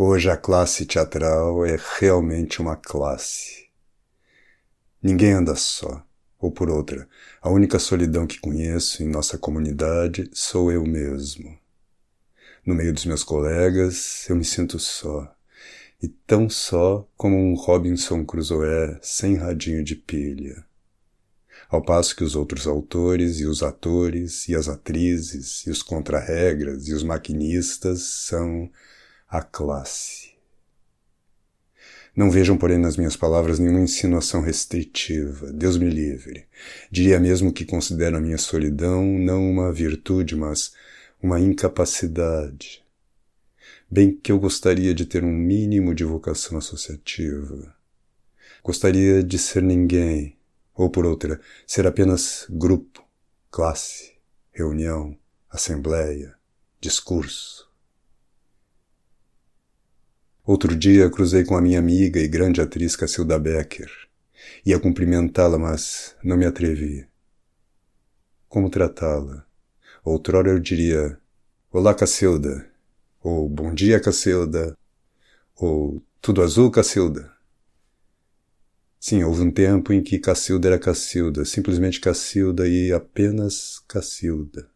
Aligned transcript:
Hoje 0.00 0.30
a 0.30 0.36
classe 0.36 0.86
teatral 0.86 1.66
é 1.66 1.76
realmente 1.98 2.62
uma 2.62 2.76
classe. 2.76 3.66
Ninguém 5.02 5.32
anda 5.32 5.56
só, 5.56 6.06
ou 6.38 6.52
por 6.52 6.70
outra, 6.70 7.08
a 7.42 7.50
única 7.50 7.80
solidão 7.80 8.24
que 8.24 8.38
conheço 8.38 9.02
em 9.02 9.08
nossa 9.08 9.36
comunidade 9.36 10.30
sou 10.32 10.70
eu 10.70 10.84
mesmo. 10.84 11.58
No 12.64 12.76
meio 12.76 12.94
dos 12.94 13.06
meus 13.06 13.24
colegas, 13.24 14.24
eu 14.30 14.36
me 14.36 14.44
sinto 14.44 14.78
só, 14.78 15.34
e 16.00 16.06
tão 16.06 16.48
só 16.48 17.04
como 17.16 17.36
um 17.36 17.54
Robinson 17.54 18.24
Crusoe 18.24 18.96
sem 19.02 19.34
radinho 19.34 19.82
de 19.82 19.96
pilha. 19.96 20.64
Ao 21.68 21.82
passo 21.82 22.14
que 22.14 22.22
os 22.22 22.36
outros 22.36 22.68
autores 22.68 23.40
e 23.40 23.46
os 23.46 23.64
atores 23.64 24.48
e 24.48 24.54
as 24.54 24.68
atrizes 24.68 25.66
e 25.66 25.70
os 25.70 25.82
contrarregras 25.82 26.86
e 26.86 26.94
os 26.94 27.02
maquinistas 27.02 28.02
são 28.02 28.70
a 29.28 29.42
classe. 29.42 30.32
Não 32.16 32.30
vejam, 32.30 32.56
porém, 32.56 32.78
nas 32.78 32.96
minhas 32.96 33.14
palavras 33.14 33.58
nenhuma 33.58 33.80
insinuação 33.80 34.40
restritiva. 34.40 35.52
Deus 35.52 35.76
me 35.76 35.88
livre. 35.88 36.46
Diria 36.90 37.20
mesmo 37.20 37.52
que 37.52 37.64
considero 37.64 38.16
a 38.16 38.20
minha 38.20 38.38
solidão 38.38 39.04
não 39.04 39.48
uma 39.48 39.72
virtude, 39.72 40.34
mas 40.34 40.72
uma 41.22 41.38
incapacidade. 41.38 42.82
Bem 43.90 44.12
que 44.12 44.32
eu 44.32 44.38
gostaria 44.40 44.92
de 44.92 45.06
ter 45.06 45.22
um 45.22 45.32
mínimo 45.32 45.94
de 45.94 46.02
vocação 46.02 46.58
associativa. 46.58 47.72
Gostaria 48.64 49.22
de 49.22 49.38
ser 49.38 49.62
ninguém, 49.62 50.36
ou 50.74 50.90
por 50.90 51.06
outra, 51.06 51.40
ser 51.66 51.86
apenas 51.86 52.46
grupo, 52.50 53.04
classe, 53.50 54.14
reunião, 54.50 55.16
assembleia, 55.48 56.34
discurso. 56.80 57.67
Outro 60.48 60.74
dia 60.74 61.10
cruzei 61.10 61.44
com 61.44 61.58
a 61.58 61.60
minha 61.60 61.78
amiga 61.78 62.18
e 62.18 62.26
grande 62.26 62.58
atriz 62.58 62.96
Cacilda 62.96 63.38
Becker. 63.38 63.90
Ia 64.64 64.80
cumprimentá-la, 64.80 65.58
mas 65.58 66.16
não 66.24 66.38
me 66.38 66.46
atrevi. 66.46 67.06
Como 68.48 68.70
tratá-la? 68.70 69.44
Outrora 70.02 70.48
eu 70.48 70.58
diria: 70.58 71.20
Olá, 71.70 71.94
Cacilda. 71.94 72.66
Ou 73.22 73.46
Bom 73.46 73.74
dia, 73.74 74.00
Cacilda. 74.00 74.74
Ou 75.54 76.02
Tudo 76.18 76.40
azul, 76.40 76.70
Cacilda. 76.70 77.30
Sim, 78.98 79.24
houve 79.24 79.42
um 79.42 79.50
tempo 79.50 79.92
em 79.92 80.02
que 80.02 80.18
Cacilda 80.18 80.68
era 80.68 80.78
Cacilda, 80.78 81.44
simplesmente 81.44 82.00
Cacilda 82.00 82.66
e 82.66 82.90
apenas 82.90 83.80
Cacilda. 83.86 84.66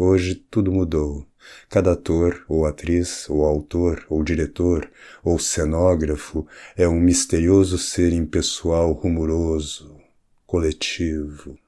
Hoje 0.00 0.36
tudo 0.36 0.70
mudou. 0.70 1.26
Cada 1.68 1.94
ator, 1.94 2.44
ou 2.48 2.64
atriz, 2.66 3.28
ou 3.28 3.44
autor, 3.44 4.06
ou 4.08 4.22
diretor, 4.22 4.88
ou 5.24 5.40
cenógrafo 5.40 6.46
é 6.76 6.86
um 6.86 7.00
misterioso 7.00 7.76
ser 7.76 8.12
impessoal 8.12 8.92
rumoroso, 8.92 10.00
coletivo. 10.46 11.58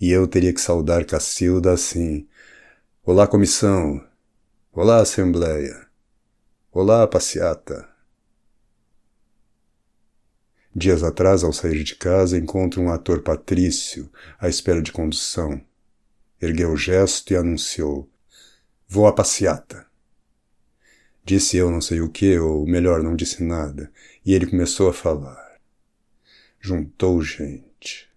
E 0.00 0.12
eu 0.12 0.28
teria 0.28 0.52
que 0.54 0.60
saudar 0.60 1.04
Cacilda 1.04 1.72
assim: 1.72 2.24
Olá, 3.04 3.26
comissão! 3.26 4.00
Olá, 4.72 5.00
assembleia! 5.00 5.88
Olá, 6.70 7.04
passeata! 7.04 7.88
Dias 10.72 11.02
atrás, 11.02 11.42
ao 11.42 11.52
sair 11.52 11.82
de 11.82 11.96
casa, 11.96 12.38
encontro 12.38 12.80
um 12.80 12.92
ator 12.92 13.22
patrício 13.22 14.08
à 14.38 14.48
espera 14.48 14.80
de 14.80 14.92
condução 14.92 15.60
ergueu 16.40 16.72
o 16.72 16.76
gesto 16.76 17.32
e 17.32 17.36
anunciou: 17.36 18.08
Vou 18.88 19.06
à 19.06 19.12
passeata. 19.12 19.86
Disse 21.24 21.56
eu 21.56 21.70
não 21.70 21.80
sei 21.80 22.00
o 22.00 22.10
que, 22.10 22.38
ou 22.38 22.66
melhor, 22.66 23.02
não 23.02 23.16
disse 23.16 23.42
nada, 23.42 23.90
e 24.24 24.34
ele 24.34 24.46
começou 24.46 24.88
a 24.88 24.92
falar. 24.92 25.58
Juntou 26.60 27.22
gente. 27.22 28.08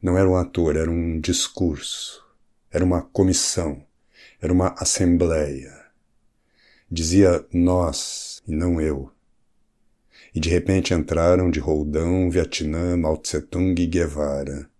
Não 0.00 0.16
era 0.16 0.28
um 0.28 0.36
ator, 0.36 0.76
era 0.76 0.90
um 0.90 1.20
discurso. 1.20 2.24
Era 2.70 2.84
uma 2.84 3.02
comissão. 3.02 3.84
Era 4.40 4.52
uma 4.52 4.74
assembleia. 4.78 5.86
Dizia 6.90 7.44
nós 7.52 8.40
e 8.46 8.54
não 8.54 8.80
eu. 8.80 9.10
E 10.32 10.38
de 10.38 10.48
repente 10.48 10.94
entraram 10.94 11.50
de 11.50 11.58
Roldão, 11.58 12.30
Vietnã, 12.30 12.96
Mao 12.96 13.16
Tse 13.16 13.42
Tung 13.42 13.80
e 13.80 13.86
Guevara 13.86 14.70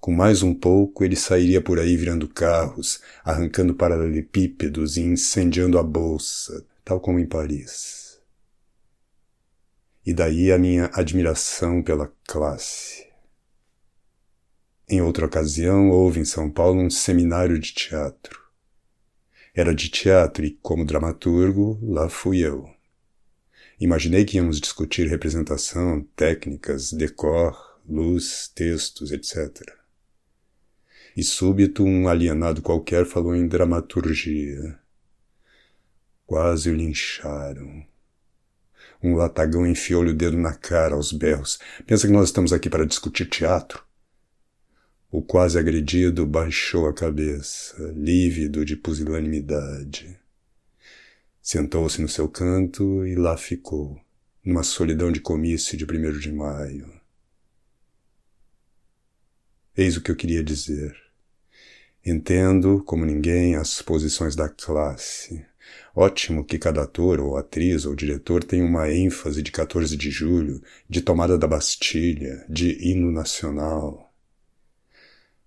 com 0.00 0.12
mais 0.12 0.42
um 0.42 0.54
pouco, 0.54 1.04
ele 1.04 1.16
sairia 1.16 1.60
por 1.60 1.78
aí 1.78 1.96
virando 1.96 2.28
carros, 2.28 3.00
arrancando 3.24 3.74
paralelepípedos 3.74 4.96
e 4.96 5.02
incendiando 5.02 5.76
a 5.76 5.82
bolsa, 5.82 6.64
tal 6.84 7.00
como 7.00 7.18
em 7.18 7.26
Paris. 7.26 8.20
E 10.06 10.14
daí 10.14 10.52
a 10.52 10.58
minha 10.58 10.88
admiração 10.94 11.82
pela 11.82 12.12
classe. 12.26 13.08
Em 14.88 15.02
outra 15.02 15.26
ocasião, 15.26 15.90
houve 15.90 16.20
em 16.20 16.24
São 16.24 16.48
Paulo 16.48 16.80
um 16.80 16.88
seminário 16.88 17.58
de 17.58 17.72
teatro. 17.74 18.40
Era 19.54 19.74
de 19.74 19.90
teatro 19.90 20.46
e, 20.46 20.52
como 20.62 20.84
dramaturgo, 20.84 21.78
lá 21.82 22.08
fui 22.08 22.38
eu. 22.38 22.70
Imaginei 23.80 24.24
que 24.24 24.36
íamos 24.36 24.60
discutir 24.60 25.08
representação, 25.08 26.06
técnicas, 26.16 26.92
decor, 26.92 27.78
luz, 27.86 28.50
textos, 28.54 29.10
etc 29.10 29.78
e 31.16 31.22
súbito 31.22 31.84
um 31.84 32.08
alienado 32.08 32.62
qualquer 32.62 33.06
falou 33.06 33.34
em 33.34 33.46
dramaturgia. 33.46 34.78
Quase 36.26 36.70
o 36.70 36.74
lincharam. 36.74 37.84
Um 39.02 39.14
latagão 39.14 39.66
enfiou-lhe 39.66 40.10
o 40.10 40.14
dedo 40.14 40.36
na 40.36 40.54
cara 40.54 40.94
aos 40.94 41.12
berros. 41.12 41.58
Pensa 41.86 42.06
que 42.06 42.12
nós 42.12 42.28
estamos 42.28 42.52
aqui 42.52 42.68
para 42.68 42.86
discutir 42.86 43.26
teatro? 43.26 43.82
O 45.10 45.22
quase 45.22 45.58
agredido 45.58 46.26
baixou 46.26 46.86
a 46.86 46.92
cabeça, 46.92 47.76
lívido 47.96 48.64
de 48.64 48.76
pusilanimidade. 48.76 50.18
Sentou-se 51.40 52.02
no 52.02 52.08
seu 52.08 52.28
canto 52.28 53.06
e 53.06 53.14
lá 53.14 53.36
ficou, 53.38 53.98
numa 54.44 54.62
solidão 54.62 55.10
de 55.10 55.20
comício 55.20 55.78
de 55.78 55.86
primeiro 55.86 56.20
de 56.20 56.30
maio. 56.30 56.97
Eis 59.78 59.96
o 59.96 60.00
que 60.00 60.10
eu 60.10 60.16
queria 60.16 60.42
dizer. 60.42 60.92
Entendo, 62.04 62.82
como 62.84 63.06
ninguém, 63.06 63.54
as 63.54 63.80
posições 63.80 64.34
da 64.34 64.48
classe. 64.48 65.46
Ótimo 65.94 66.44
que 66.44 66.58
cada 66.58 66.82
ator, 66.82 67.20
ou 67.20 67.36
atriz, 67.36 67.84
ou 67.86 67.94
diretor 67.94 68.42
tenha 68.42 68.64
uma 68.64 68.90
ênfase 68.90 69.40
de 69.40 69.52
14 69.52 69.96
de 69.96 70.10
julho, 70.10 70.60
de 70.90 71.00
tomada 71.00 71.38
da 71.38 71.46
Bastilha, 71.46 72.44
de 72.48 72.76
hino 72.84 73.12
nacional. 73.12 74.12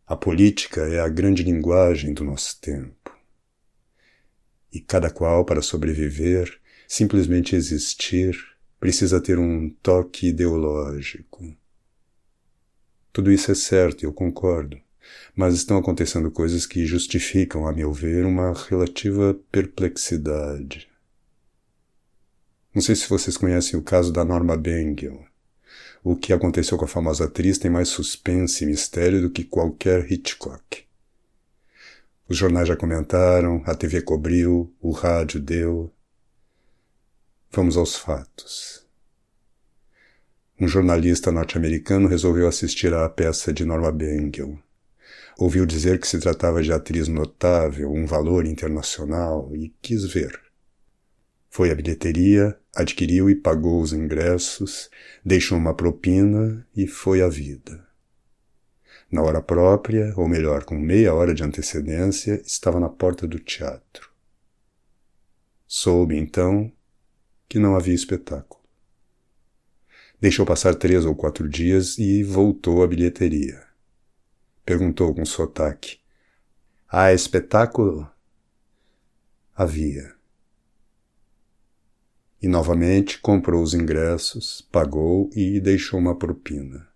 A 0.08 0.16
política 0.16 0.80
é 0.88 1.02
a 1.02 1.09
grande 1.09 1.44
linguagem 1.44 2.14
do 2.14 2.24
nosso 2.24 2.58
tempo. 2.62 3.14
E 4.72 4.80
cada 4.80 5.09
qual, 5.09 5.44
para 5.44 5.62
sobreviver, 5.62 6.58
simplesmente 6.88 7.53
existir, 7.53 8.34
precisa 8.80 9.20
ter 9.20 9.38
um 9.38 9.70
toque 9.84 10.28
ideológico. 10.28 11.53
Tudo 13.11 13.31
isso 13.31 13.51
é 13.51 13.55
certo 13.55 14.03
eu 14.03 14.13
concordo 14.13 14.77
mas 15.35 15.55
estão 15.55 15.77
acontecendo 15.77 16.31
coisas 16.31 16.66
que 16.66 16.85
justificam, 16.85 17.67
a 17.67 17.73
meu 17.73 17.91
ver, 17.94 18.25
uma 18.25 18.53
relativa 18.53 19.38
perplexidade. 19.51 20.89
Não 22.73 22.81
sei 22.81 22.95
se 22.95 23.09
vocês 23.09 23.38
conhecem 23.38 23.77
o 23.77 23.83
caso 23.83 24.13
da 24.13 24.23
Norma 24.23 24.55
Bengel. 24.55 25.25
O 26.03 26.16
que 26.16 26.33
aconteceu 26.33 26.77
com 26.77 26.85
a 26.85 26.88
famosa 26.88 27.25
atriz 27.25 27.57
tem 27.57 27.69
mais 27.69 27.89
suspense 27.89 28.63
e 28.63 28.67
mistério 28.67 29.22
do 29.22 29.29
que 29.29 29.43
qualquer 29.43 30.11
Hitchcock. 30.11 30.85
Os 32.28 32.38
jornais 32.38 32.67
já 32.67 32.75
comentaram, 32.75 33.61
a 33.66 33.75
TV 33.75 34.01
cobriu, 34.01 34.73
o 34.81 34.91
rádio 34.91 35.39
deu. 35.39 35.91
Vamos 37.52 37.75
aos 37.75 37.96
fatos. 37.96 38.80
Um 40.61 40.67
jornalista 40.67 41.31
norte-americano 41.31 42.08
resolveu 42.08 42.47
assistir 42.47 42.93
à 42.93 43.09
peça 43.09 43.52
de 43.52 43.66
Norma 43.66 43.91
Bengel 43.91 44.59
Ouviu 45.35 45.66
dizer 45.66 45.99
que 45.99 46.08
se 46.08 46.19
tratava 46.19 46.61
de 46.61 46.72
atriz 46.72 47.08
notável, 47.08 47.91
um 47.91 48.05
valor 48.05 48.46
internacional, 48.46 49.49
e 49.55 49.73
quis 49.81 50.05
ver. 50.05 50.40
Foi 51.49 51.72
à 51.72 51.75
bilheteria, 51.75 52.55
adquiriu 52.75 53.28
e 53.28 53.34
pagou 53.34 53.81
os 53.81 53.91
ingressos, 53.91 54.87
deixou 55.25 55.58
uma 55.58 55.73
propina 55.73 56.64
e 56.75 56.85
foi 56.85 57.23
à 57.23 57.28
vida. 57.28 57.84
Na 59.11 59.23
hora 59.23 59.41
própria, 59.41 60.14
ou 60.16 60.28
melhor, 60.28 60.64
com 60.64 60.78
meia 60.78 61.11
hora 61.16 61.34
de 61.34 61.43
antecedência, 61.43 62.40
estava 62.46 62.79
na 62.79 62.87
porta 62.87 63.28
do 63.28 63.40
teatro. 63.40 64.11
Soube, 65.66 66.16
então, 66.16 66.72
que 67.49 67.57
não 67.57 67.75
havia 67.75 67.96
espetáculo. 67.96 68.60
Deixou 70.22 70.46
passar 70.46 70.76
três 70.76 71.03
ou 71.03 71.16
quatro 71.16 71.50
dias 71.50 71.97
e 71.97 72.23
voltou 72.23 72.84
à 72.84 72.88
bilheteria. 72.88 73.64
Perguntou 74.64 75.16
com 75.16 75.26
sotaque. 75.26 76.00
Há 76.88 77.12
espetáculo? 77.12 78.08
Havia. 79.56 80.14
E 82.40 82.47
novamente 82.47 83.20
comprou 83.20 83.64
os 83.64 83.73
ingressos, 83.73 84.62
pagou 84.72 85.28
e 85.34 85.59
deixou 85.59 86.00
uma 86.00 86.16
propina. 86.16 86.88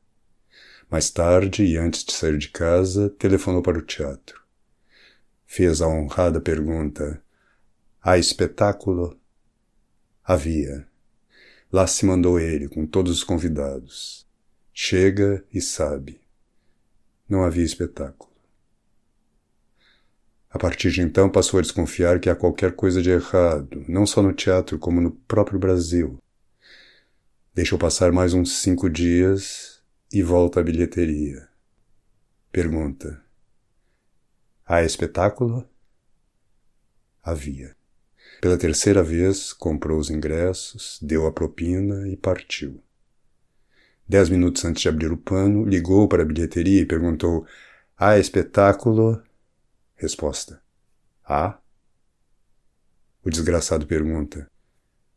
Mais 0.88 1.10
tarde, 1.10 1.64
e 1.64 1.78
antes 1.78 2.04
de 2.04 2.14
sair 2.14 2.38
de 2.38 2.50
casa, 2.50 3.10
telefonou 3.10 3.64
para 3.64 3.80
o 3.80 3.82
teatro. 3.82 4.40
Fez 5.48 5.82
a 5.82 5.88
honrada 5.88 6.40
pergunta: 6.40 7.20
Há 8.04 8.20
espetáculo? 8.20 9.20
Havia. 10.24 10.88
Lá 11.76 11.86
se 11.86 12.06
mandou 12.06 12.40
ele, 12.40 12.70
com 12.70 12.86
todos 12.86 13.12
os 13.12 13.22
convidados. 13.22 14.26
Chega 14.74 15.44
e 15.54 15.60
sabe. 15.60 16.22
Não 17.28 17.44
havia 17.44 17.66
espetáculo. 17.66 18.32
A 20.50 20.58
partir 20.58 20.90
de 20.90 21.02
então 21.02 21.30
passou 21.30 21.58
a 21.58 21.62
desconfiar 21.62 22.22
que 22.22 22.30
há 22.30 22.36
qualquer 22.36 22.78
coisa 22.78 23.02
de 23.02 23.10
errado, 23.10 23.84
não 23.90 24.06
só 24.06 24.22
no 24.22 24.32
teatro, 24.32 24.80
como 24.80 25.02
no 25.02 25.12
próprio 25.12 25.60
Brasil. 25.60 26.18
Deixou 27.54 27.78
passar 27.78 28.10
mais 28.14 28.34
uns 28.34 28.62
cinco 28.62 28.90
dias 28.90 29.84
e 30.14 30.24
volta 30.24 30.62
à 30.62 30.64
bilheteria. 30.64 31.46
Pergunta: 32.54 33.22
Há 34.66 34.82
espetáculo? 34.82 35.68
Havia. 37.22 37.76
Pela 38.42 38.58
terceira 38.58 39.02
vez, 39.02 39.54
comprou 39.54 40.00
os 40.00 40.10
ingressos, 40.10 41.00
deu 41.02 41.26
a 41.26 41.32
propina 41.32 42.08
e 42.08 42.18
partiu. 42.18 42.82
Dez 44.08 44.30
minutos 44.30 44.64
antes 44.66 44.84
de 44.84 44.90
abrir 44.90 45.12
o 45.12 45.18
pano, 45.18 45.66
ligou 45.66 46.08
para 46.08 46.22
a 46.22 46.26
bilheteria 46.26 46.82
e 46.82 46.86
perguntou: 46.86 47.46
Há 47.98 48.20
espetáculo? 48.20 49.22
Resposta: 49.96 50.62
Há. 51.24 51.58
O 53.24 53.30
desgraçado 53.30 53.88
pergunta: 53.88 54.50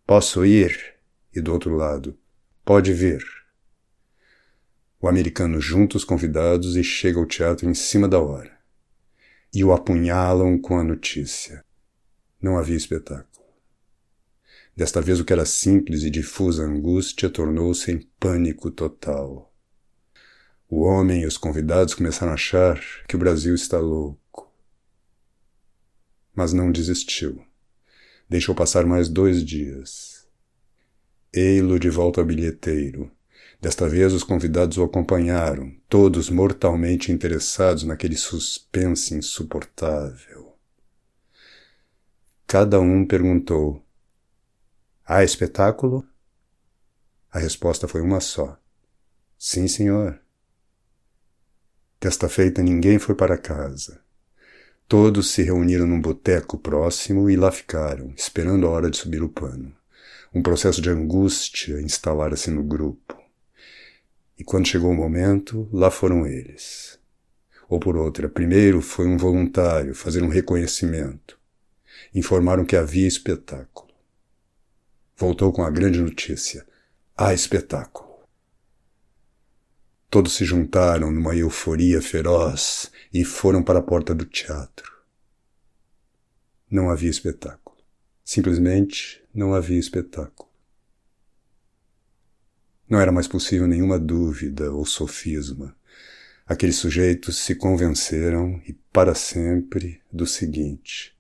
Posso 0.06 0.44
ir? 0.46 0.96
E 1.34 1.40
do 1.40 1.52
outro 1.52 1.74
lado: 1.76 2.16
Pode 2.64 2.92
vir. 2.92 3.22
O 5.00 5.06
americano 5.06 5.60
junta 5.60 5.96
os 5.96 6.04
convidados 6.04 6.74
e 6.74 6.82
chega 6.82 7.18
ao 7.18 7.26
teatro 7.26 7.68
em 7.68 7.74
cima 7.74 8.08
da 8.08 8.18
hora. 8.18 8.58
E 9.52 9.62
o 9.62 9.72
apunhalam 9.72 10.58
com 10.58 10.78
a 10.78 10.82
notícia. 10.82 11.64
Não 12.40 12.56
havia 12.56 12.76
espetáculo. 12.76 13.44
Desta 14.76 15.00
vez 15.00 15.18
o 15.18 15.24
que 15.24 15.32
era 15.32 15.44
simples 15.44 16.04
e 16.04 16.10
difusa 16.10 16.62
angústia 16.62 17.28
tornou-se 17.28 17.90
em 17.90 17.98
pânico 18.20 18.70
total. 18.70 19.52
O 20.68 20.82
homem 20.82 21.22
e 21.22 21.26
os 21.26 21.36
convidados 21.36 21.94
começaram 21.94 22.30
a 22.30 22.34
achar 22.34 22.80
que 23.08 23.16
o 23.16 23.18
Brasil 23.18 23.54
está 23.56 23.78
louco. 23.78 24.52
Mas 26.32 26.52
não 26.52 26.70
desistiu. 26.70 27.42
Deixou 28.28 28.54
passar 28.54 28.86
mais 28.86 29.08
dois 29.08 29.44
dias. 29.44 30.28
Ei-lo 31.32 31.80
de 31.80 31.90
volta 31.90 32.20
ao 32.20 32.26
bilheteiro. 32.26 33.10
Desta 33.60 33.88
vez 33.88 34.12
os 34.12 34.22
convidados 34.22 34.78
o 34.78 34.84
acompanharam, 34.84 35.74
todos 35.88 36.30
mortalmente 36.30 37.10
interessados 37.10 37.82
naquele 37.82 38.16
suspense 38.16 39.14
insuportável. 39.14 40.37
Cada 42.50 42.80
um 42.80 43.04
perguntou: 43.04 43.84
Há 45.04 45.22
espetáculo? 45.22 46.02
A 47.30 47.38
resposta 47.38 47.86
foi 47.86 48.00
uma 48.00 48.20
só. 48.20 48.58
Sim, 49.38 49.68
senhor. 49.68 50.18
Desta 52.00 52.26
feita 52.26 52.62
ninguém 52.62 52.98
foi 52.98 53.14
para 53.14 53.36
casa. 53.36 54.00
Todos 54.88 55.30
se 55.30 55.42
reuniram 55.42 55.86
num 55.86 56.00
boteco 56.00 56.56
próximo 56.56 57.28
e 57.28 57.36
lá 57.36 57.52
ficaram, 57.52 58.14
esperando 58.16 58.66
a 58.66 58.70
hora 58.70 58.90
de 58.90 58.96
subir 58.96 59.22
o 59.22 59.28
pano. 59.28 59.76
Um 60.34 60.40
processo 60.40 60.80
de 60.80 60.88
angústia 60.88 61.78
instalara-se 61.82 62.50
no 62.50 62.64
grupo. 62.64 63.14
E 64.38 64.42
quando 64.42 64.68
chegou 64.68 64.90
o 64.90 64.96
momento, 64.96 65.68
lá 65.70 65.90
foram 65.90 66.26
eles. 66.26 66.98
Ou 67.68 67.78
por 67.78 67.94
outra, 67.94 68.26
primeiro 68.26 68.80
foi 68.80 69.06
um 69.06 69.18
voluntário 69.18 69.94
fazer 69.94 70.22
um 70.22 70.28
reconhecimento. 70.28 71.37
Informaram 72.14 72.64
que 72.64 72.76
havia 72.76 73.06
espetáculo 73.06 73.88
voltou 75.18 75.52
com 75.52 75.64
a 75.64 75.70
grande 75.70 76.00
notícia: 76.00 76.64
há 77.16 77.34
espetáculo. 77.34 78.08
Todos 80.08 80.34
se 80.34 80.44
juntaram 80.44 81.10
numa 81.10 81.36
euforia 81.36 82.00
feroz 82.00 82.90
e 83.12 83.24
foram 83.24 83.62
para 83.62 83.80
a 83.80 83.82
porta 83.82 84.14
do 84.14 84.24
teatro. 84.24 84.96
Não 86.70 86.88
havia 86.88 87.10
espetáculo. 87.10 87.76
Simplesmente 88.24 89.22
não 89.34 89.52
havia 89.52 89.78
espetáculo. 89.78 90.48
Não 92.88 92.98
era 92.98 93.12
mais 93.12 93.28
possível 93.28 93.66
nenhuma 93.66 93.98
dúvida 93.98 94.72
ou 94.72 94.86
sofisma. 94.86 95.76
Aqueles 96.46 96.76
sujeitos 96.76 97.36
se 97.36 97.54
convenceram, 97.54 98.62
e 98.66 98.72
para 98.72 99.14
sempre, 99.14 100.00
do 100.10 100.26
seguinte: 100.26 101.17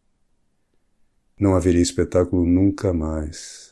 não 1.38 1.54
haveria 1.54 1.82
espetáculo 1.82 2.44
nunca 2.44 2.92
mais 2.92 3.68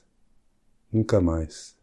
Nunca 0.92 1.20
mais. 1.20 1.76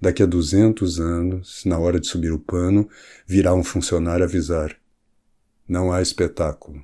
Daqui 0.00 0.22
a 0.22 0.26
duzentos 0.26 1.00
anos, 1.00 1.64
na 1.64 1.78
hora 1.78 2.00
de 2.00 2.06
subir 2.06 2.32
o 2.32 2.38
pano, 2.38 2.88
virá 3.26 3.52
um 3.52 3.64
funcionário 3.64 4.24
avisar: 4.24 4.74
não 5.68 5.92
há 5.92 6.00
espetáculo. 6.00 6.82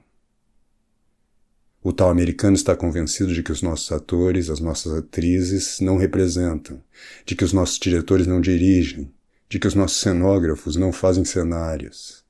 O 1.82 1.92
tal 1.92 2.10
americano 2.10 2.56
está 2.56 2.76
convencido 2.76 3.32
de 3.32 3.42
que 3.42 3.52
os 3.52 3.62
nossos 3.62 3.90
atores, 3.92 4.50
as 4.50 4.60
nossas 4.60 4.92
atrizes 4.92 5.80
não 5.80 5.96
representam, 5.96 6.82
de 7.24 7.34
que 7.34 7.44
os 7.44 7.52
nossos 7.52 7.78
diretores 7.78 8.26
não 8.26 8.40
dirigem, 8.40 9.10
de 9.48 9.58
que 9.58 9.66
os 9.66 9.74
nossos 9.74 10.00
cenógrafos 10.00 10.76
não 10.76 10.92
fazem 10.92 11.24
cenários. 11.24 12.24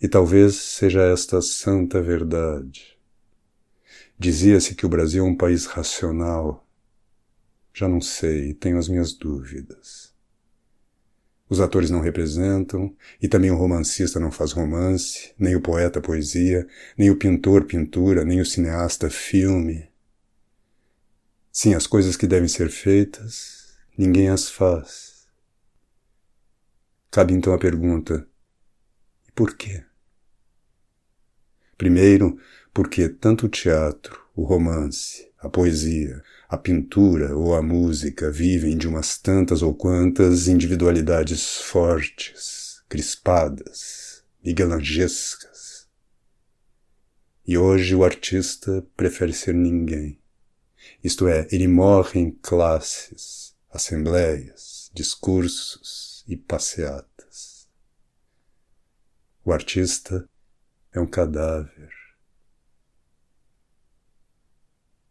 E 0.00 0.08
talvez 0.08 0.54
seja 0.54 1.02
esta 1.02 1.42
santa 1.42 2.00
verdade. 2.00 2.97
Dizia-se 4.18 4.74
que 4.74 4.84
o 4.84 4.88
Brasil 4.88 5.24
é 5.24 5.28
um 5.28 5.36
país 5.36 5.66
racional, 5.66 6.66
já 7.72 7.86
não 7.86 8.00
sei, 8.00 8.52
tenho 8.52 8.76
as 8.76 8.88
minhas 8.88 9.12
dúvidas. 9.12 10.12
Os 11.48 11.60
atores 11.60 11.88
não 11.88 12.00
representam, 12.00 12.94
e 13.22 13.28
também 13.28 13.52
o 13.52 13.56
romancista 13.56 14.18
não 14.18 14.32
faz 14.32 14.50
romance, 14.50 15.32
nem 15.38 15.54
o 15.54 15.62
poeta 15.62 16.00
poesia, 16.00 16.66
nem 16.96 17.10
o 17.10 17.16
pintor 17.16 17.64
pintura, 17.64 18.24
nem 18.24 18.40
o 18.40 18.44
cineasta 18.44 19.08
filme. 19.08 19.88
Sim, 21.52 21.74
as 21.74 21.86
coisas 21.86 22.16
que 22.16 22.26
devem 22.26 22.48
ser 22.48 22.70
feitas, 22.70 23.78
ninguém 23.96 24.28
as 24.28 24.50
faz. 24.50 25.28
Cabe 27.08 27.34
então 27.34 27.54
a 27.54 27.58
pergunta: 27.58 28.28
por 29.32 29.56
quê? 29.56 29.87
Primeiro, 31.78 32.36
porque 32.74 33.08
tanto 33.08 33.46
o 33.46 33.48
teatro, 33.48 34.20
o 34.34 34.42
romance, 34.42 35.30
a 35.38 35.48
poesia, 35.48 36.20
a 36.48 36.58
pintura 36.58 37.36
ou 37.36 37.54
a 37.54 37.62
música 37.62 38.32
vivem 38.32 38.76
de 38.76 38.88
umas 38.88 39.16
tantas 39.16 39.62
ou 39.62 39.72
quantas 39.72 40.48
individualidades 40.48 41.58
fortes, 41.58 42.82
crispadas, 42.88 44.24
miguelangescas. 44.44 45.86
E 47.46 47.56
hoje 47.56 47.94
o 47.94 48.04
artista 48.04 48.84
prefere 48.96 49.32
ser 49.32 49.54
ninguém. 49.54 50.18
Isto 51.02 51.28
é, 51.28 51.46
ele 51.52 51.68
morre 51.68 52.18
em 52.18 52.32
classes, 52.32 53.54
assembleias, 53.70 54.90
discursos 54.92 56.24
e 56.26 56.36
passeatas. 56.36 57.68
O 59.44 59.52
artista 59.52 60.28
é 60.98 61.00
um 61.00 61.06
cadáver. 61.06 61.97